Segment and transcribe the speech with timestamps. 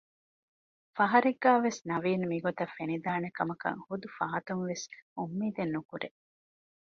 [0.95, 4.85] ފަހަރެއްގައިވެސް ނަވީން މިގޮތަށް ފެނިދާނެކަމަށް ޙުދު ފާތުންވެސް
[5.17, 6.07] އުއްމީދެއް ނުކުރޭ